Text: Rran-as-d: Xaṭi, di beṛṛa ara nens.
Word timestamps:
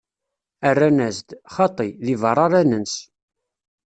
Rran-as-d: 0.75 1.29
Xaṭi, 1.55 1.89
di 2.05 2.15
beṛṛa 2.21 2.43
ara 2.47 2.61
nens. 2.69 2.93